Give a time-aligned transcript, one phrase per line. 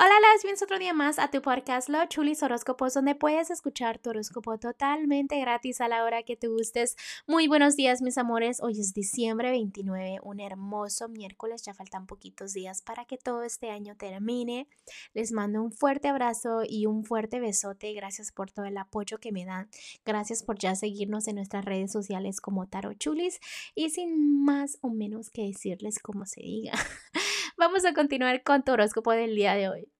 [0.00, 3.98] Hola, las bienvenidos otro día más a tu podcast Lo Chulis Horóscopos, donde puedes escuchar
[3.98, 6.94] tu horóscopo totalmente gratis a la hora que te gustes.
[7.26, 8.60] Muy buenos días, mis amores.
[8.62, 11.64] Hoy es diciembre 29, un hermoso miércoles.
[11.64, 14.68] Ya faltan poquitos días para que todo este año termine.
[15.14, 17.92] Les mando un fuerte abrazo y un fuerte besote.
[17.92, 19.68] Gracias por todo el apoyo que me dan.
[20.04, 23.40] Gracias por ya seguirnos en nuestras redes sociales como Taro Chulis.
[23.74, 26.74] Y sin más o menos que decirles como se diga.
[27.58, 29.92] Vamos a continuar con tu horóscopo del día de hoy.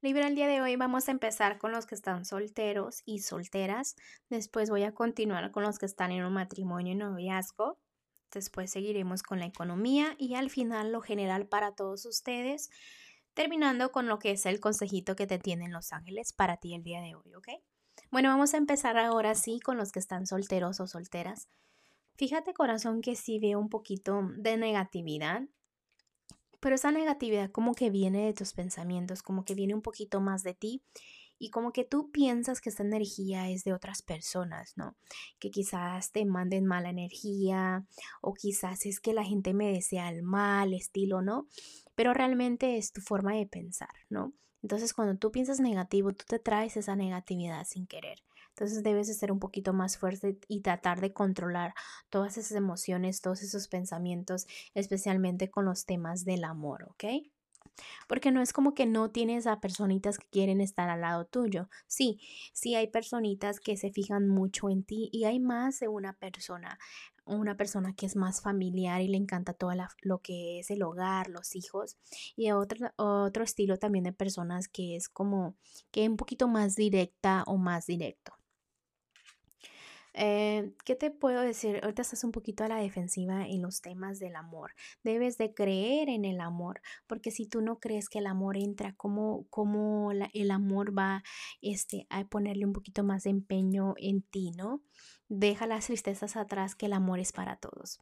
[0.00, 3.96] Libra, el día de hoy vamos a empezar con los que están solteros y solteras.
[4.30, 7.78] Después voy a continuar con los que están en un matrimonio y noviazgo.
[8.32, 12.70] Después seguiremos con la economía y al final lo general para todos ustedes.
[13.34, 16.82] Terminando con lo que es el consejito que te tienen los ángeles para ti el
[16.82, 17.48] día de hoy, ¿ok?
[18.10, 21.50] Bueno, vamos a empezar ahora sí con los que están solteros o solteras.
[22.14, 25.42] Fíjate corazón que sí veo un poquito de negatividad
[26.62, 30.44] pero esa negatividad como que viene de tus pensamientos, como que viene un poquito más
[30.44, 30.80] de ti
[31.36, 34.94] y como que tú piensas que esta energía es de otras personas, ¿no?
[35.40, 37.84] Que quizás te manden mala energía
[38.20, 41.48] o quizás es que la gente me desea el mal, estilo, ¿no?
[41.96, 44.32] Pero realmente es tu forma de pensar, ¿no?
[44.62, 48.22] Entonces cuando tú piensas negativo, tú te traes esa negatividad sin querer.
[48.54, 51.74] Entonces debes de ser un poquito más fuerte y tratar de controlar
[52.10, 57.04] todas esas emociones, todos esos pensamientos, especialmente con los temas del amor, ¿ok?
[58.08, 61.68] Porque no es como que no tienes a personitas que quieren estar al lado tuyo.
[61.86, 62.20] Sí,
[62.52, 66.78] sí hay personitas que se fijan mucho en ti y hay más de una persona.
[67.24, 69.70] Una persona que es más familiar y le encanta todo
[70.02, 71.96] lo que es el hogar, los hijos.
[72.36, 75.54] Y otro, otro estilo también de personas que es como
[75.92, 78.32] que un poquito más directa o más directo.
[80.14, 81.80] Eh, ¿Qué te puedo decir?
[81.82, 84.72] Ahorita estás un poquito a la defensiva en los temas del amor.
[85.02, 88.94] Debes de creer en el amor, porque si tú no crees que el amor entra,
[88.96, 91.22] ¿cómo, cómo el amor va
[91.60, 94.82] este, a ponerle un poquito más de empeño en ti, ¿no?
[95.34, 98.00] Deja las tristezas atrás, que el amor es para todos.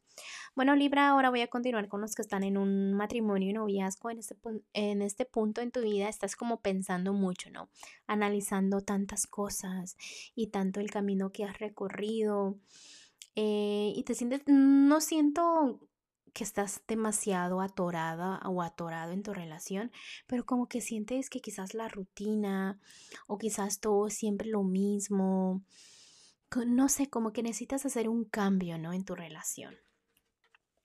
[0.53, 4.09] Bueno, Libra, ahora voy a continuar con los que están en un matrimonio y noviazgo.
[4.09, 4.35] En este,
[4.73, 7.69] en este punto en tu vida estás como pensando mucho, ¿no?
[8.05, 9.95] Analizando tantas cosas
[10.35, 12.00] y tanto el camino que has recorrido.
[13.35, 15.79] Eh, y te sientes, no siento
[16.33, 19.91] que estás demasiado atorada o atorado en tu relación,
[20.27, 22.79] pero como que sientes que quizás la rutina
[23.27, 25.63] o quizás todo siempre lo mismo
[26.65, 28.93] no sé, como que necesitas hacer un cambio, ¿no?
[28.93, 29.75] En tu relación.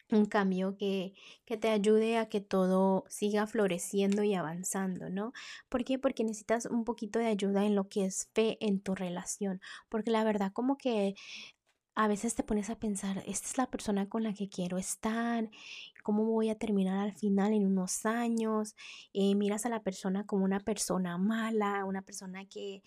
[0.09, 5.33] Un cambio que, que te ayude a que todo siga floreciendo y avanzando, ¿no?
[5.69, 5.99] ¿Por qué?
[5.99, 9.61] Porque necesitas un poquito de ayuda en lo que es fe en tu relación.
[9.89, 11.17] Porque la verdad, como que
[11.97, 15.49] a veces te pones a pensar, esta es la persona con la que quiero estar,
[16.03, 18.77] cómo voy a terminar al final en unos años,
[19.15, 22.83] eh, miras a la persona como una persona mala, una persona que,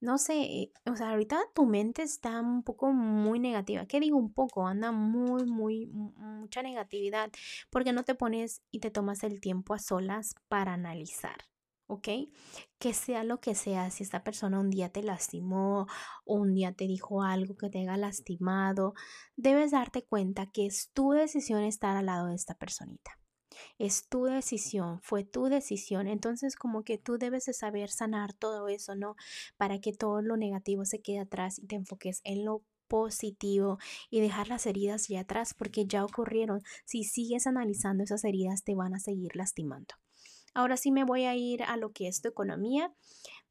[0.00, 4.32] no sé, o sea, ahorita tu mente está un poco muy negativa, ¿qué digo un
[4.32, 4.66] poco?
[4.66, 7.32] Anda muy, muy, mucha negatividad,
[7.68, 11.51] porque no te pones y te tomas el tiempo a solas para analizar.
[11.86, 12.08] ¿Ok?
[12.78, 15.86] Que sea lo que sea, si esta persona un día te lastimó
[16.24, 18.94] un día te dijo algo que te haya lastimado,
[19.36, 23.18] debes darte cuenta que es tu decisión estar al lado de esta personita.
[23.78, 26.06] Es tu decisión, fue tu decisión.
[26.08, 29.16] Entonces como que tú debes de saber sanar todo eso, ¿no?
[29.56, 33.78] Para que todo lo negativo se quede atrás y te enfoques en lo positivo
[34.10, 36.60] y dejar las heridas ya atrás porque ya ocurrieron.
[36.84, 39.94] Si sigues analizando esas heridas te van a seguir lastimando.
[40.54, 42.92] Ahora sí me voy a ir a lo que es tu economía.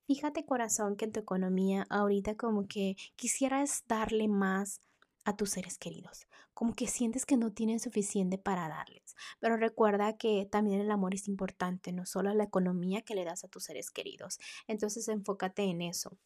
[0.07, 4.81] Fíjate corazón que en tu economía ahorita como que quisieras darle más
[5.23, 9.15] a tus seres queridos, como que sientes que no tienes suficiente para darles.
[9.39, 13.43] Pero recuerda que también el amor es importante, no solo la economía que le das
[13.43, 14.39] a tus seres queridos.
[14.67, 16.17] Entonces enfócate en eso.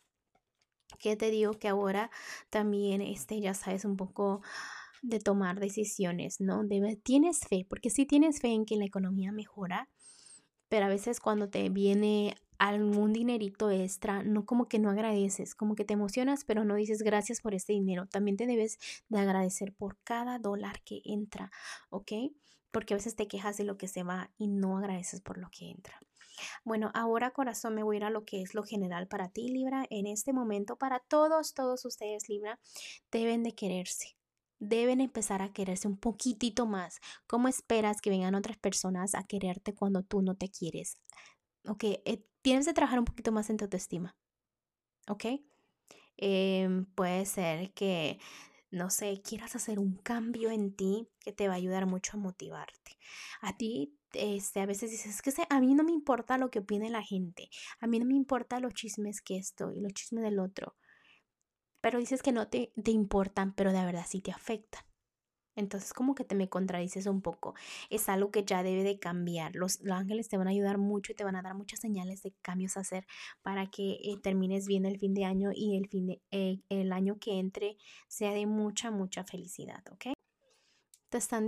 [1.00, 2.09] Que te digo que ahora
[2.50, 4.42] también este ya sabes un poco
[5.02, 6.63] de tomar decisiones, ¿no?
[7.03, 9.90] tienes fe, porque si tienes fe en que la economía mejora,
[10.70, 15.75] pero a veces cuando te viene algún dinerito extra, no como que no agradeces, como
[15.75, 18.07] que te emocionas, pero no dices gracias por este dinero.
[18.07, 18.78] También te debes
[19.10, 21.51] de agradecer por cada dólar que entra,
[21.89, 22.12] ¿ok?
[22.72, 25.50] Porque a veces te quejas de lo que se va y no agradeces por lo
[25.50, 26.00] que entra.
[26.63, 29.48] Bueno, ahora corazón me voy a ir a lo que es lo general para ti,
[29.48, 29.86] Libra.
[29.89, 32.60] En este momento, para todos, todos ustedes, Libra,
[33.12, 34.18] deben de quererse
[34.60, 37.00] deben empezar a quererse un poquitito más.
[37.28, 40.96] ¿Cómo esperas que vengan otras personas a quererte cuando tú no te quieres?
[41.68, 44.16] Ok, eh, tienes de trabajar un poquito más en tu autoestima.
[45.07, 45.25] Ok.
[46.18, 48.19] Em, puede ser que,
[48.72, 52.19] no sé, quieras hacer un cambio en ti que te va a ayudar mucho a
[52.19, 52.98] motivarte.
[53.42, 56.60] A ti este, a veces dices, es que a mí no me importa lo que
[56.60, 57.50] opine la gente,
[57.80, 60.75] a mí no me importa los chismes que esto y los chismes del otro,
[61.86, 64.84] pero dices que no te, te importan, pero de verdad sí te afectan.
[65.56, 67.54] Entonces como que te me contradices un poco.
[67.92, 69.56] Es algo que ya debe de cambiar.
[69.56, 72.34] Los, ángeles te van a ayudar mucho y te van a dar muchas señales de
[72.42, 73.06] cambios a hacer
[73.44, 76.92] para que eh, termines bien el fin de año y el, fin de, eh, el
[76.92, 77.78] año que entre
[78.08, 80.08] sea de mucha, mucha felicidad, ¿ok?
[81.10, 81.46] Te están...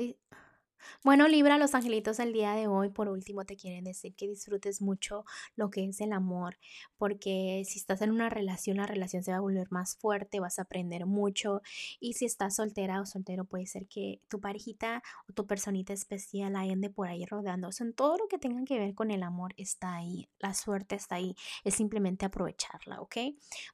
[1.04, 4.82] Bueno, Libra, los angelitos del día de hoy, por último, te quieren decir que disfrutes
[4.82, 5.26] mucho
[5.56, 6.58] lo que es el amor,
[6.98, 10.60] porque si estás en una relación, la relación se va a volver más fuerte, vas
[10.60, 11.62] a aprender mucho,
[12.00, 16.56] y si estás soltera o soltero, puede ser que tu parejita o tu personita especial
[16.56, 17.70] ande por ahí rodeando.
[17.70, 20.54] O sea, en todo lo que tenga que ver con el amor está ahí, la
[20.54, 23.18] suerte está ahí, es simplemente aprovecharla, ¿ok?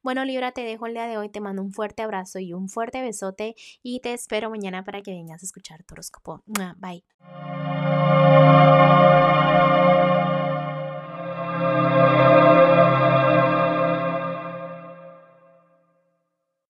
[0.01, 2.69] Bueno, Libra, te dejo el día de hoy, te mando un fuerte abrazo y un
[2.69, 6.43] fuerte besote, y te espero mañana para que vengas a escuchar tu horóscopo.
[6.77, 6.92] Bye.
[6.93, 8.42] Bye.